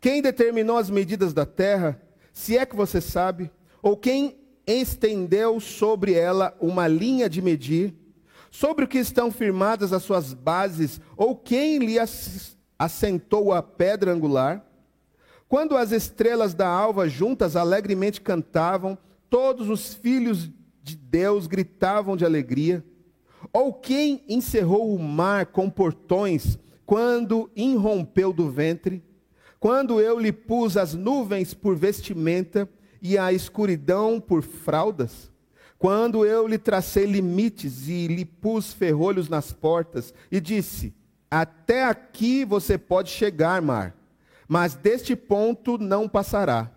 [0.00, 2.00] Quem determinou as medidas da terra?
[2.32, 3.50] Se é que você sabe.
[3.82, 7.94] Ou quem estendeu sobre ela uma linha de medir?
[8.50, 11.00] Sobre o que estão firmadas as suas bases?
[11.16, 11.96] Ou quem lhe
[12.78, 14.64] assentou a pedra angular?
[15.48, 18.96] Quando as estrelas da alva juntas alegremente cantavam,
[19.28, 20.48] todos os filhos
[20.82, 22.84] de Deus gritavam de alegria?
[23.52, 29.02] Ou quem encerrou o mar com portões quando irrompeu do ventre?
[29.58, 32.68] Quando eu lhe pus as nuvens por vestimenta
[33.00, 35.30] e a escuridão por fraldas?
[35.78, 40.94] Quando eu lhe tracei limites e lhe pus ferrolhos nas portas e disse:
[41.30, 43.96] Até aqui você pode chegar, mar,
[44.46, 46.70] mas deste ponto não passará.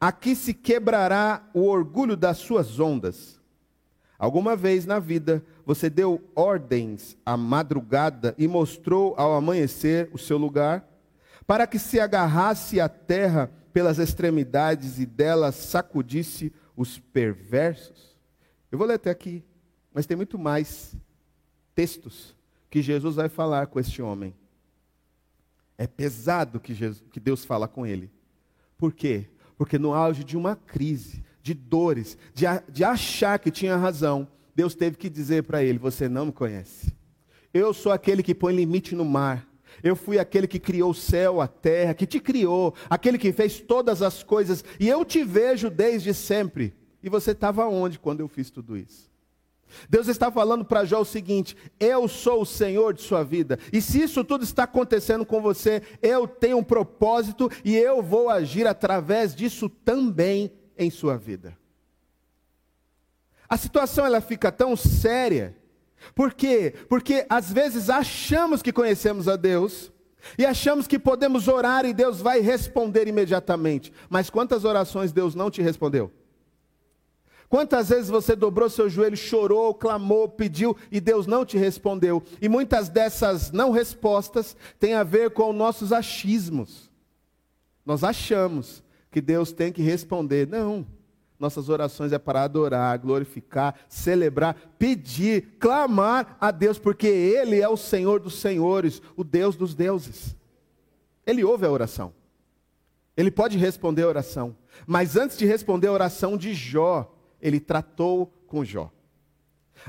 [0.00, 3.35] Aqui se quebrará o orgulho das suas ondas.
[4.18, 10.38] Alguma vez na vida você deu ordens à madrugada e mostrou ao amanhecer o seu
[10.38, 10.88] lugar,
[11.46, 18.16] para que se agarrasse à terra pelas extremidades e dela sacudisse os perversos?
[18.70, 19.44] Eu vou ler até aqui,
[19.92, 20.96] mas tem muito mais
[21.74, 22.34] textos
[22.70, 24.34] que Jesus vai falar com este homem.
[25.78, 28.10] É pesado que, Jesus, que Deus fala com ele.
[28.78, 29.28] Por quê?
[29.58, 34.74] Porque no auge de uma crise, de dores, de, de achar que tinha razão, Deus
[34.74, 36.92] teve que dizer para ele: Você não me conhece.
[37.54, 39.46] Eu sou aquele que põe limite no mar.
[39.80, 43.60] Eu fui aquele que criou o céu, a terra, que te criou, aquele que fez
[43.60, 46.74] todas as coisas, e eu te vejo desde sempre.
[47.00, 49.08] E você estava onde quando eu fiz tudo isso?
[49.88, 53.80] Deus está falando para Jó o seguinte: eu sou o Senhor de sua vida, e
[53.80, 58.66] se isso tudo está acontecendo com você, eu tenho um propósito e eu vou agir
[58.66, 61.56] através disso também em sua vida.
[63.48, 65.56] A situação ela fica tão séria.
[66.14, 66.74] Por quê?
[66.88, 69.92] Porque às vezes achamos que conhecemos a Deus
[70.36, 73.92] e achamos que podemos orar e Deus vai responder imediatamente.
[74.08, 76.12] Mas quantas orações Deus não te respondeu?
[77.48, 82.22] Quantas vezes você dobrou seu joelho, chorou, clamou, pediu e Deus não te respondeu?
[82.42, 86.90] E muitas dessas não respostas têm a ver com nossos achismos.
[87.84, 88.82] Nós achamos
[89.16, 90.46] que Deus tem que responder.
[90.46, 90.86] Não.
[91.40, 97.78] Nossas orações é para adorar, glorificar, celebrar, pedir, clamar a Deus, porque Ele é o
[97.78, 100.36] Senhor dos senhores, o Deus dos deuses.
[101.26, 102.12] Ele ouve a oração.
[103.16, 104.54] Ele pode responder a oração.
[104.86, 108.92] Mas antes de responder a oração de Jó, ele tratou com Jó.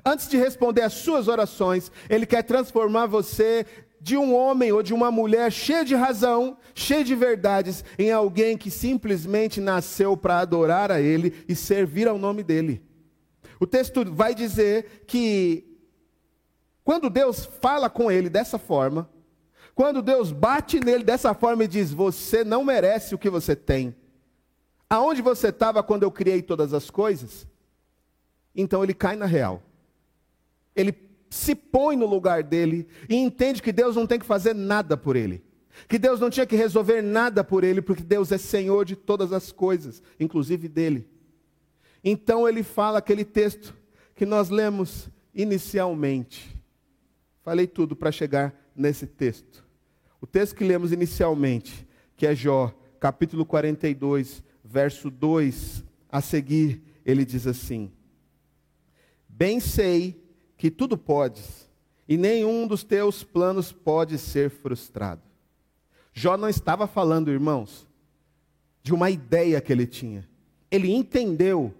[0.05, 3.65] Antes de responder às suas orações, ele quer transformar você
[3.99, 8.57] de um homem ou de uma mulher cheia de razão, cheia de verdades, em alguém
[8.57, 12.81] que simplesmente nasceu para adorar a Ele e servir ao nome dele.
[13.59, 15.63] O texto vai dizer que
[16.83, 19.09] Quando Deus fala com ele dessa forma,
[19.75, 23.93] quando Deus bate nele dessa forma e diz: Você não merece o que você tem.
[24.89, 27.45] Aonde você estava quando eu criei todas as coisas?
[28.55, 29.61] Então ele cai na real.
[30.73, 30.93] Ele
[31.29, 35.15] se põe no lugar dele e entende que Deus não tem que fazer nada por
[35.15, 35.43] ele.
[35.87, 39.31] Que Deus não tinha que resolver nada por ele, porque Deus é Senhor de todas
[39.31, 41.07] as coisas, inclusive dele.
[42.03, 43.75] Então ele fala aquele texto
[44.15, 46.55] que nós lemos inicialmente.
[47.43, 49.65] Falei tudo para chegar nesse texto.
[50.19, 57.23] O texto que lemos inicialmente, que é Jó, capítulo 42, verso 2 a seguir, ele
[57.23, 57.91] diz assim:
[59.29, 60.26] Bem sei
[60.57, 61.69] que tudo podes,
[62.07, 65.21] e nenhum dos teus planos pode ser frustrado.
[66.13, 67.85] Jó não estava falando, irmãos,
[68.81, 70.27] de uma ideia que ele tinha.
[70.71, 71.73] Ele entendeu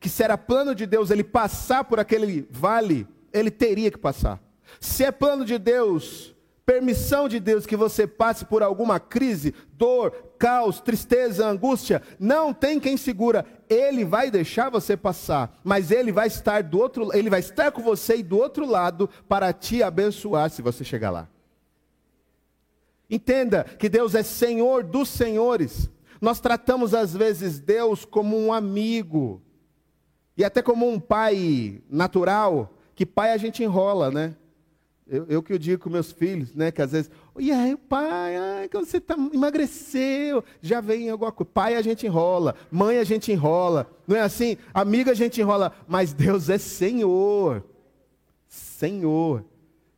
[0.00, 4.42] que se era plano de Deus ele passar por aquele vale, ele teria que passar.
[4.80, 6.33] Se é plano de Deus,
[6.66, 12.80] permissão de Deus que você passe por alguma crise, dor, caos, tristeza, angústia, não tem
[12.80, 13.44] quem segura.
[13.68, 17.82] Ele vai deixar você passar, mas ele vai estar do outro, ele vai estar com
[17.82, 21.28] você e do outro lado para te abençoar se você chegar lá.
[23.10, 25.90] Entenda que Deus é Senhor dos senhores.
[26.20, 29.42] Nós tratamos às vezes Deus como um amigo
[30.36, 34.34] e até como um pai natural, que pai a gente enrola, né?
[35.06, 36.70] Eu, eu que eu digo com meus filhos, né?
[36.70, 41.50] Que às vezes, e aí, pai, ai, você tá, emagreceu, já vem alguma coisa.
[41.52, 44.56] Pai a gente enrola, mãe a gente enrola, não é assim?
[44.72, 47.62] Amiga a gente enrola, mas Deus é Senhor.
[48.48, 49.44] Senhor.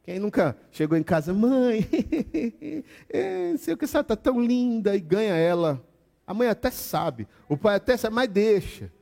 [0.02, 1.86] Quem nunca chegou em casa, mãe,
[3.08, 5.84] é, sei o que você está tão linda e ganha ela.
[6.26, 8.92] A mãe até sabe, o pai até sabe, mas deixa.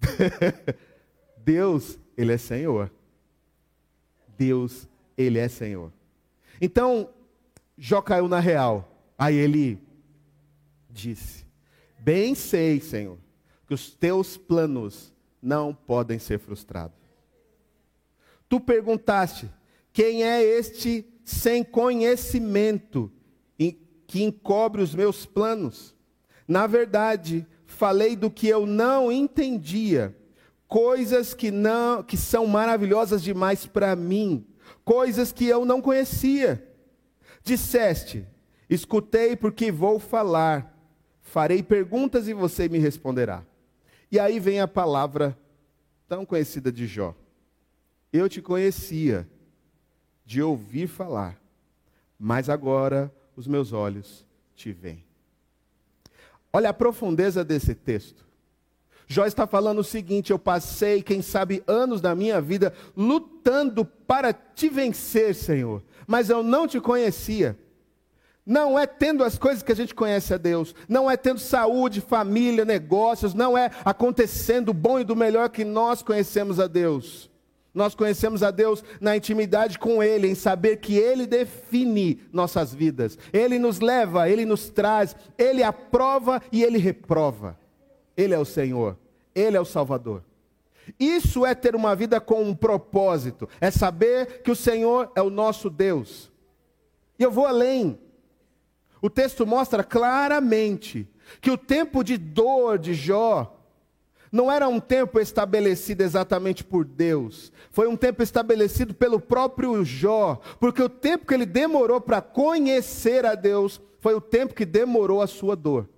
[1.38, 2.90] Deus, Ele é Senhor.
[4.36, 5.92] Deus ele é Senhor.
[6.60, 7.10] Então,
[7.76, 8.88] Jó caiu na real.
[9.18, 9.78] Aí ele
[10.90, 11.44] disse:
[11.98, 13.18] Bem sei, Senhor,
[13.66, 16.96] que os teus planos não podem ser frustrados.
[18.48, 19.50] Tu perguntaste:
[19.92, 23.10] Quem é este sem conhecimento
[24.06, 25.94] que encobre os meus planos?
[26.46, 30.14] Na verdade, falei do que eu não entendia,
[30.68, 34.46] coisas que não que são maravilhosas demais para mim
[34.84, 36.66] coisas que eu não conhecia.
[37.42, 38.26] Disseste:
[38.68, 40.72] Escutei porque vou falar.
[41.20, 43.44] Farei perguntas e você me responderá.
[44.10, 45.36] E aí vem a palavra
[46.06, 47.14] tão conhecida de Jó.
[48.12, 49.28] Eu te conhecia
[50.24, 51.40] de ouvir falar,
[52.18, 55.04] mas agora os meus olhos te veem.
[56.52, 58.24] Olha a profundeza desse texto.
[59.06, 64.32] Jó está falando o seguinte: eu passei, quem sabe, anos da minha vida lutando para
[64.32, 67.58] te vencer, Senhor, mas eu não te conhecia.
[68.46, 72.02] Não é tendo as coisas que a gente conhece a Deus, não é tendo saúde,
[72.02, 77.30] família, negócios, não é acontecendo o bom e do melhor que nós conhecemos a Deus.
[77.72, 83.18] Nós conhecemos a Deus na intimidade com Ele, em saber que Ele define nossas vidas,
[83.32, 87.58] Ele nos leva, Ele nos traz, Ele aprova e Ele reprova.
[88.16, 88.96] Ele é o Senhor,
[89.34, 90.22] Ele é o Salvador.
[90.98, 95.30] Isso é ter uma vida com um propósito, é saber que o Senhor é o
[95.30, 96.30] nosso Deus.
[97.18, 97.98] E eu vou além.
[99.00, 101.08] O texto mostra claramente
[101.40, 103.54] que o tempo de dor de Jó
[104.34, 110.40] não era um tempo estabelecido exatamente por Deus, foi um tempo estabelecido pelo próprio Jó,
[110.58, 115.22] porque o tempo que ele demorou para conhecer a Deus foi o tempo que demorou
[115.22, 115.88] a sua dor.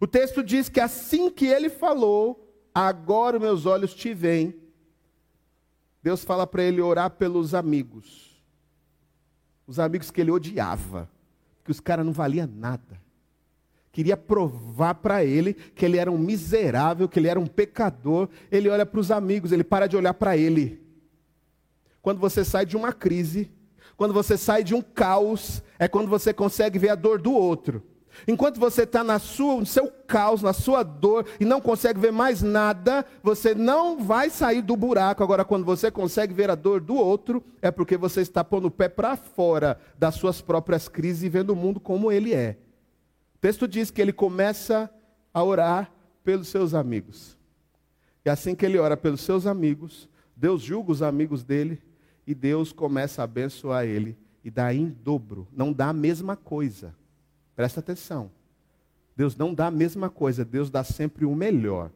[0.00, 4.54] O texto diz que assim que ele falou, agora meus olhos te veem.
[6.02, 8.40] Deus fala para ele orar pelos amigos.
[9.66, 11.10] Os amigos que ele odiava,
[11.64, 13.00] que os caras não valiam nada.
[13.90, 18.28] Queria provar para ele que ele era um miserável, que ele era um pecador.
[18.50, 20.80] Ele olha para os amigos, ele para de olhar para ele.
[22.00, 23.50] Quando você sai de uma crise,
[23.96, 27.82] quando você sai de um caos, é quando você consegue ver a dor do outro.
[28.26, 33.04] Enquanto você está no seu caos, na sua dor e não consegue ver mais nada,
[33.22, 35.22] você não vai sair do buraco.
[35.22, 38.70] Agora, quando você consegue ver a dor do outro, é porque você está pondo o
[38.70, 42.56] pé para fora das suas próprias crises e vendo o mundo como ele é.
[43.36, 44.90] O texto diz que ele começa
[45.32, 45.92] a orar
[46.24, 47.36] pelos seus amigos.
[48.24, 51.80] E assim que ele ora pelos seus amigos, Deus julga os amigos dele
[52.26, 56.94] e Deus começa a abençoar ele e dá em dobro, não dá a mesma coisa.
[57.58, 58.30] Presta atenção.
[59.16, 61.90] Deus não dá a mesma coisa, Deus dá sempre o melhor.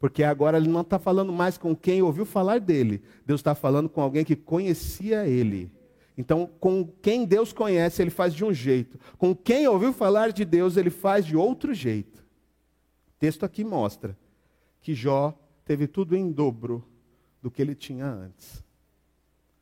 [0.00, 3.00] Porque agora ele não está falando mais com quem ouviu falar dele.
[3.24, 5.70] Deus está falando com alguém que conhecia ele.
[6.18, 8.98] Então, com quem Deus conhece, ele faz de um jeito.
[9.16, 12.18] Com quem ouviu falar de Deus, ele faz de outro jeito.
[12.18, 14.18] O texto aqui mostra
[14.80, 15.32] que Jó
[15.64, 16.84] teve tudo em dobro
[17.40, 18.64] do que ele tinha antes.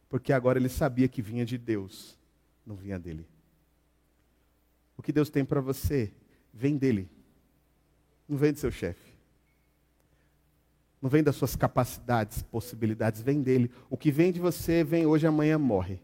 [0.09, 2.17] Porque agora ele sabia que vinha de Deus,
[2.65, 3.27] não vinha dele.
[5.01, 6.13] O que Deus tem para você
[6.53, 7.09] vem dele,
[8.29, 9.15] não vem do seu chefe.
[11.01, 13.71] Não vem das suas capacidades, possibilidades, vem dele.
[13.89, 15.99] O que vem de você vem hoje, amanhã morre.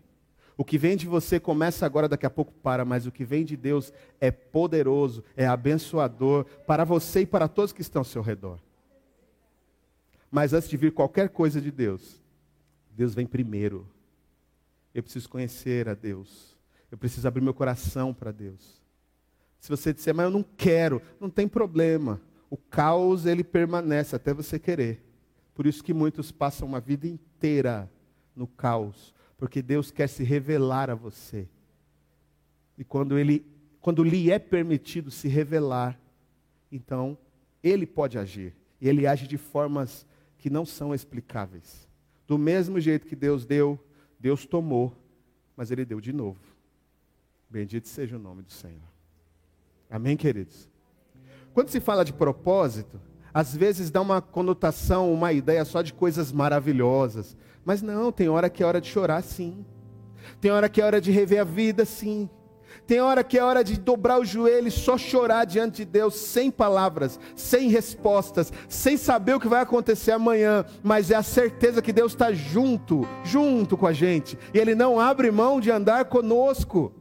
[0.57, 3.45] O que vem de você começa agora, daqui a pouco para, mas o que vem
[3.45, 8.23] de Deus é poderoso, é abençoador para você e para todos que estão ao seu
[8.23, 8.59] redor.
[10.31, 12.19] Mas antes de vir qualquer coisa de Deus,
[12.93, 13.87] Deus vem primeiro.
[14.95, 16.57] Eu preciso conhecer a Deus.
[16.91, 18.86] Eu preciso abrir meu coração para Deus.
[19.61, 24.33] Se você disser, mas eu não quero, não tem problema o caos ele permanece até
[24.33, 25.03] você querer.
[25.55, 27.91] Por isso que muitos passam uma vida inteira
[28.35, 31.49] no caos, porque Deus quer se revelar a você.
[32.77, 33.45] E quando ele
[33.81, 35.97] quando lhe é permitido se revelar,
[36.73, 37.17] então
[37.63, 38.53] ele pode agir.
[38.81, 40.05] E ele age de formas
[40.39, 41.89] que não são explicáveis.
[42.27, 43.79] Do mesmo jeito que Deus deu,
[44.19, 44.93] Deus tomou,
[45.57, 46.41] mas ele deu de novo.
[47.49, 48.96] Bendito seja o nome do Senhor.
[49.91, 50.69] Amém, queridos?
[51.55, 53.01] Quando se fala de propósito,
[53.33, 57.37] às vezes dá uma conotação, uma ideia só de coisas maravilhosas.
[57.65, 59.65] Mas não, tem hora que é hora de chorar, sim.
[60.41, 62.29] Tem hora que é hora de rever a vida, sim.
[62.87, 66.15] Tem hora que é hora de dobrar o joelho e só chorar diante de Deus,
[66.15, 71.83] sem palavras, sem respostas, sem saber o que vai acontecer amanhã, mas é a certeza
[71.83, 76.05] que Deus está junto, junto com a gente, e Ele não abre mão de andar
[76.07, 76.93] conosco.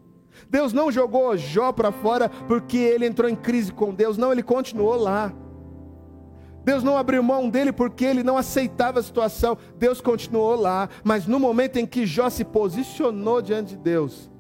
[0.50, 4.44] Deus não jogou Jó para fora porque ele entrou em crise com Deus, não, ele
[4.44, 5.34] continuou lá.
[6.66, 11.28] Deus não abriu mão dele porque ele não aceitava a situação, Deus continuou lá, mas
[11.28, 14.32] no momento em que Jó se posicionou diante de Deus,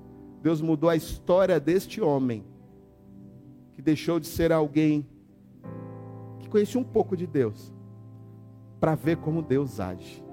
[0.41, 2.43] Deus mudou a história deste homem,
[3.73, 5.07] que deixou de ser alguém
[6.39, 7.71] que conhecia um pouco de Deus,
[8.79, 10.23] para ver como Deus age,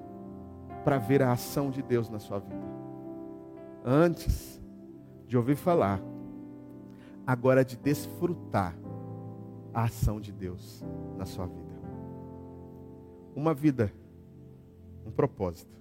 [0.84, 2.72] para ver a ação de Deus na sua vida.
[3.84, 4.61] Antes,
[5.32, 5.98] de ouvir falar,
[7.26, 8.76] agora de desfrutar
[9.72, 10.84] a ação de Deus
[11.16, 11.72] na sua vida.
[13.34, 13.90] Uma vida,
[15.06, 15.80] um propósito.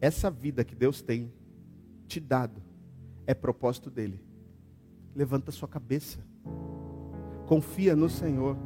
[0.00, 1.30] Essa vida que Deus tem
[2.06, 2.62] te dado
[3.26, 4.18] é propósito dele.
[5.14, 6.24] Levanta sua cabeça.
[7.46, 8.56] Confia no Senhor.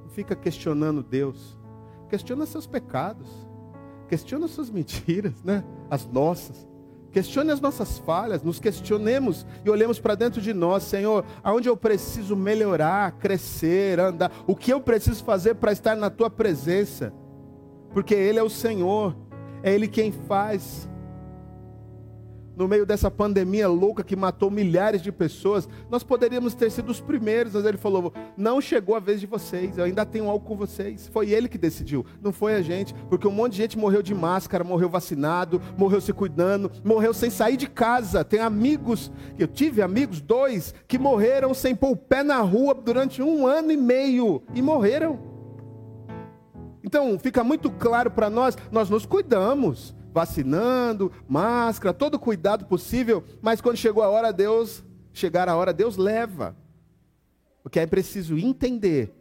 [0.00, 1.58] Não fica questionando Deus.
[2.08, 3.28] Questiona seus pecados.
[4.06, 5.64] Questiona suas mentiras, né?
[5.90, 6.71] As nossas.
[7.12, 11.76] Questione as nossas falhas, nos questionemos e olhemos para dentro de nós, Senhor, aonde eu
[11.76, 17.12] preciso melhorar, crescer, andar, o que eu preciso fazer para estar na tua presença,
[17.92, 19.14] porque Ele é o Senhor,
[19.62, 20.88] é Ele quem faz
[22.62, 27.00] no meio dessa pandemia louca que matou milhares de pessoas, nós poderíamos ter sido os
[27.00, 30.56] primeiros, mas ele falou: não chegou a vez de vocês, eu ainda tenho algo com
[30.56, 31.08] vocês.
[31.08, 34.14] Foi ele que decidiu, não foi a gente, porque um monte de gente morreu de
[34.14, 38.24] máscara, morreu vacinado, morreu se cuidando, morreu sem sair de casa.
[38.24, 43.20] Tem amigos, eu tive amigos, dois, que morreram sem pôr o pé na rua durante
[43.20, 45.18] um ano e meio e morreram.
[46.84, 53.60] Então, fica muito claro para nós, nós nos cuidamos vacinando, máscara, todo cuidado possível, mas
[53.60, 56.56] quando chegou a hora, Deus, chegar a hora, Deus leva.
[57.64, 59.14] O que é preciso entender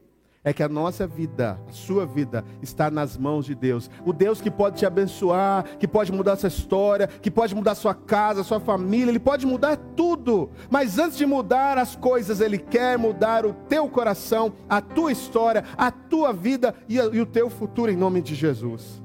[0.43, 3.89] é que a nossa vida, a sua vida, está nas mãos de Deus.
[4.03, 7.93] O Deus que pode te abençoar, que pode mudar sua história, que pode mudar sua
[7.93, 10.49] casa, sua família, Ele pode mudar tudo.
[10.69, 15.63] Mas antes de mudar as coisas, Ele quer mudar o teu coração, a tua história,
[15.77, 18.99] a tua vida e o teu futuro, em nome de Jesus.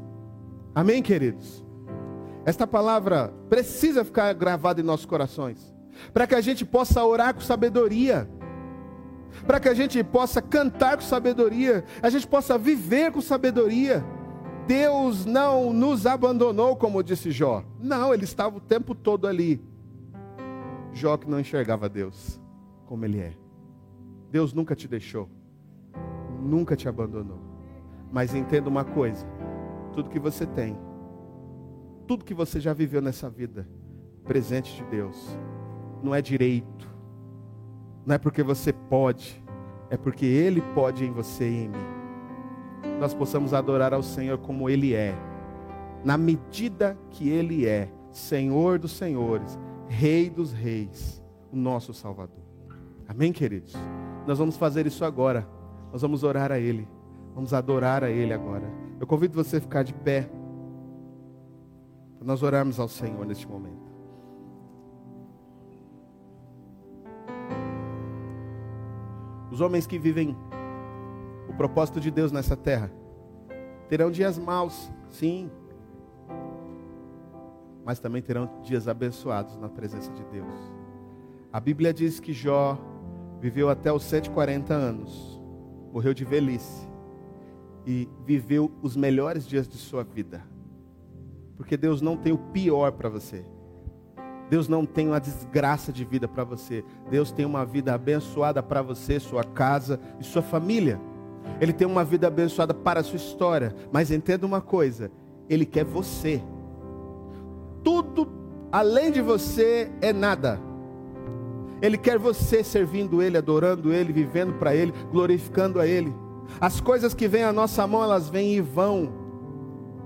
[0.74, 1.65] Amém, queridos?
[2.46, 5.74] Esta palavra precisa ficar gravada em nossos corações,
[6.14, 8.30] para que a gente possa orar com sabedoria,
[9.44, 14.04] para que a gente possa cantar com sabedoria, a gente possa viver com sabedoria.
[14.64, 17.64] Deus não nos abandonou, como disse Jó.
[17.80, 19.60] Não, ele estava o tempo todo ali.
[20.92, 22.40] Jó que não enxergava Deus
[22.86, 23.32] como ele é.
[24.30, 25.28] Deus nunca te deixou,
[26.40, 27.40] nunca te abandonou.
[28.12, 29.26] Mas entenda uma coisa:
[29.92, 30.85] tudo que você tem
[32.06, 33.66] tudo que você já viveu nessa vida,
[34.24, 35.38] presente de Deus,
[36.02, 36.88] não é direito,
[38.04, 39.42] não é porque você pode,
[39.90, 42.98] é porque Ele pode em você e em mim.
[43.00, 45.14] Nós possamos adorar ao Senhor como Ele é,
[46.04, 52.44] na medida que Ele é, Senhor dos Senhores, Rei dos Reis, o nosso Salvador.
[53.08, 53.74] Amém, queridos?
[54.26, 55.46] Nós vamos fazer isso agora.
[55.92, 56.88] Nós vamos orar a Ele.
[57.34, 58.68] Vamos adorar a Ele agora.
[58.98, 60.28] Eu convido você a ficar de pé.
[62.18, 63.86] Para nós orarmos ao Senhor neste momento.
[69.50, 70.36] Os homens que vivem
[71.48, 72.90] o propósito de Deus nessa terra
[73.88, 75.50] terão dias maus, sim,
[77.84, 80.54] mas também terão dias abençoados na presença de Deus.
[81.52, 82.76] A Bíblia diz que Jó
[83.40, 85.40] viveu até os 140 anos,
[85.92, 86.86] morreu de velhice
[87.86, 90.42] e viveu os melhores dias de sua vida.
[91.56, 93.44] Porque Deus não tem o pior para você.
[94.48, 96.84] Deus não tem uma desgraça de vida para você.
[97.10, 101.00] Deus tem uma vida abençoada para você, sua casa e sua família.
[101.60, 103.74] Ele tem uma vida abençoada para a sua história.
[103.90, 105.10] Mas entenda uma coisa:
[105.48, 106.42] Ele quer você.
[107.82, 108.28] Tudo
[108.70, 110.60] além de você é nada.
[111.82, 116.14] Ele quer você servindo Ele, adorando Ele, vivendo para Ele, glorificando a Ele.
[116.60, 119.25] As coisas que vêm à nossa mão, elas vêm e vão.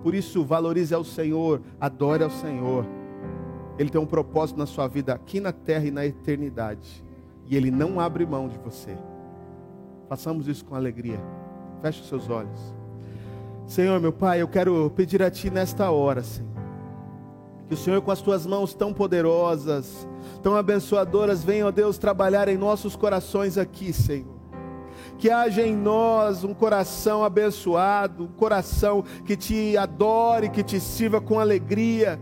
[0.03, 2.86] Por isso, valorize ao Senhor, adore ao Senhor.
[3.78, 7.05] Ele tem um propósito na sua vida aqui na terra e na eternidade.
[7.46, 8.96] E Ele não abre mão de você.
[10.09, 11.20] Façamos isso com alegria.
[11.80, 12.61] Feche os seus olhos.
[13.66, 16.51] Senhor, meu Pai, eu quero pedir a Ti nesta hora, Senhor.
[17.68, 20.09] Que o Senhor, com as Tuas mãos tão poderosas,
[20.42, 24.39] tão abençoadoras, venha, ó Deus, trabalhar em nossos corações aqui, Senhor
[25.21, 31.21] que haja em nós um coração abençoado, um coração que te adore, que te sirva
[31.21, 32.18] com alegria,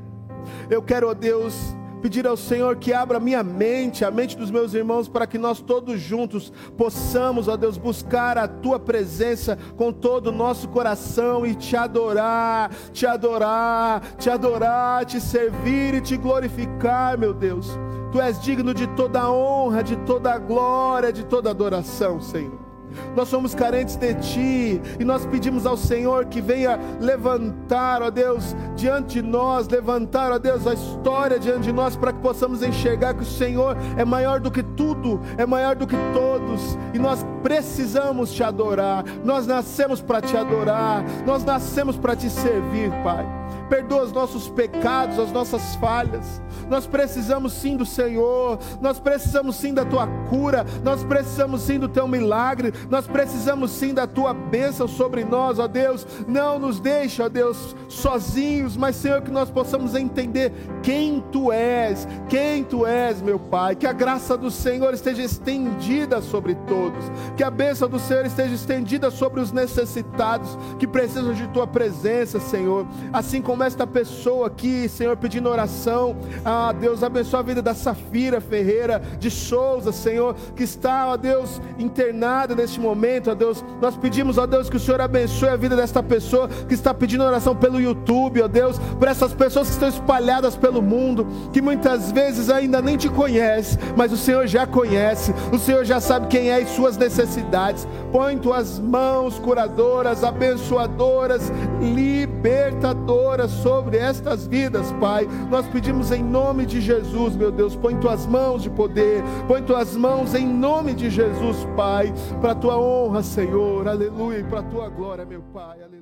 [0.68, 1.54] eu quero, ó Deus,
[2.02, 5.60] pedir ao Senhor que abra minha mente, a mente dos meus irmãos, para que nós
[5.60, 11.54] todos juntos possamos, ó Deus, buscar a tua presença com todo o nosso coração e
[11.54, 17.68] te adorar, te adorar, te adorar, te servir e te glorificar, meu Deus.
[18.10, 22.67] Tu és digno de toda honra, de toda glória, de toda adoração, Senhor.
[23.16, 28.54] Nós somos carentes de Ti e nós pedimos ao Senhor que venha levantar, ó Deus,
[28.76, 33.14] diante de nós, levantar, ó Deus, a história diante de nós para que possamos enxergar
[33.14, 37.24] que o Senhor é maior do que tudo, é maior do que todos e nós
[37.42, 39.04] precisamos Te adorar.
[39.24, 43.37] Nós nascemos para Te adorar, nós nascemos para Te servir, Pai.
[43.68, 46.40] Perdoa os nossos pecados, as nossas falhas.
[46.68, 51.88] Nós precisamos sim do Senhor, nós precisamos sim da tua cura, nós precisamos sim do
[51.88, 56.06] teu milagre, nós precisamos sim da tua bênção sobre nós, ó Deus.
[56.26, 62.06] Não nos deixe, ó Deus, sozinhos, mas Senhor, que nós possamos entender quem tu és,
[62.28, 63.74] quem tu és, meu Pai.
[63.74, 67.04] Que a graça do Senhor esteja estendida sobre todos,
[67.36, 72.40] que a bênção do Senhor esteja estendida sobre os necessitados que precisam de tua presença,
[72.40, 72.86] Senhor.
[73.12, 78.40] Assim como esta pessoa aqui, Senhor, pedindo oração, ah, Deus, abençoa a vida da Safira
[78.40, 83.64] Ferreira de Souza, Senhor, que está, ó Deus, internada neste momento, ó Deus.
[83.80, 87.24] Nós pedimos, ó Deus, que o Senhor abençoe a vida desta pessoa que está pedindo
[87.24, 92.10] oração pelo YouTube, ó Deus, por essas pessoas que estão espalhadas pelo mundo, que muitas
[92.12, 96.50] vezes ainda nem te conhece, mas o Senhor já conhece, o Senhor já sabe quem
[96.50, 97.86] é e suas necessidades.
[98.12, 105.26] Põe tuas mãos curadoras, abençoadoras, libertadoras sobre estas vidas, Pai.
[105.50, 109.94] Nós pedimos em nome de Jesus, meu Deus, põe tuas mãos de poder, põe tuas
[109.94, 115.26] mãos em nome de Jesus, Pai, para tua honra, Senhor, aleluia, e para tua glória,
[115.26, 115.97] meu Pai, aleluia.